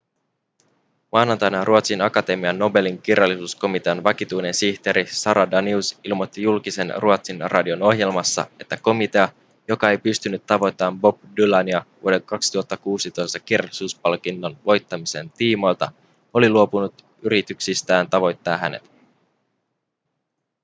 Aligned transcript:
maanantaina 1.11 1.65
ruotsin 1.65 2.01
akatemian 2.01 2.59
nobelin 2.59 3.01
kirjallisuuskomitean 3.01 4.03
vakituinen 4.03 4.53
sihteeri 4.53 5.07
sara 5.07 5.51
danius 5.51 5.99
ilmoitti 6.03 6.41
julkisesti 6.41 6.93
ruotsin 6.97 7.51
radion 7.51 7.83
ohjelmassa 7.83 8.47
että 8.59 8.77
komitea 8.77 9.29
joka 9.67 9.89
ei 9.91 9.97
pystynyt 9.97 10.45
tavoittamaan 10.45 11.01
bob 11.01 11.19
dylania 11.37 11.85
vuoden 12.03 12.23
2016 12.23 13.39
kirjallisuuspalkinnon 13.39 14.57
voittamisen 14.65 15.29
tiimoilta 15.37 15.91
oli 16.33 16.49
luopunut 16.49 17.05
yrityksistään 17.23 18.09
tavoittaa 18.09 18.57
hänet 18.57 18.89